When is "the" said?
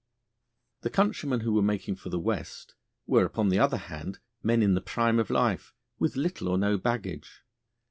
0.81-0.89, 2.09-2.17, 3.49-3.59, 4.73-4.81